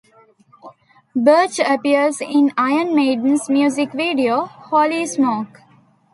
Birch 1.15 1.59
appears 1.59 2.21
in 2.21 2.51
Iron 2.57 2.95
Maiden's 2.95 3.47
music 3.51 3.91
video 3.93 4.45
"Holy 4.47 5.05
Smoke". 5.05 5.59